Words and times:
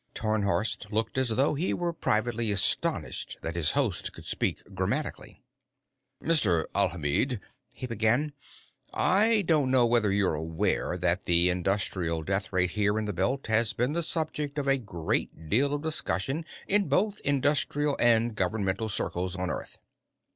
Tarnhorst 0.15 0.91
looked 0.91 1.15
as 1.19 1.29
though 1.29 1.53
he 1.53 1.75
were 1.75 1.93
privately 1.93 2.51
astonished 2.51 3.37
that 3.43 3.53
his 3.55 3.69
host 3.77 4.13
could 4.13 4.25
speak 4.25 4.63
grammatically. 4.73 5.43
"Mr. 6.19 6.65
Alhamid," 6.73 7.39
he 7.71 7.85
began, 7.85 8.33
"I 8.95 9.43
don't 9.43 9.69
know 9.69 9.85
whether 9.85 10.11
you're 10.11 10.33
aware 10.33 10.97
that 10.97 11.25
the 11.25 11.51
industrial 11.51 12.23
death 12.23 12.51
rate 12.51 12.71
here 12.71 12.97
in 12.97 13.05
the 13.05 13.13
Belt 13.13 13.45
has 13.45 13.73
been 13.73 13.93
the 13.93 14.01
subject 14.01 14.57
of 14.57 14.67
a 14.67 14.79
great 14.79 15.49
deal 15.51 15.71
of 15.71 15.83
discussion 15.83 16.45
in 16.67 16.87
both 16.87 17.19
industrial 17.23 17.95
and 17.99 18.33
governmental 18.33 18.89
circles 18.89 19.35
on 19.35 19.51
Earth." 19.51 19.77